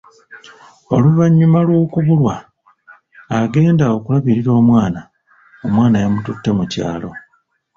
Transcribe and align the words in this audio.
Oluvannyuma 0.95 1.59
lw’okubulwa, 1.67 2.35
agenda 3.39 3.83
okulabirira 3.95 4.51
omwana, 4.59 5.01
omwana 5.65 5.97
yamututte 6.03 6.49
mu 6.57 6.65
kyalo. 6.71 7.09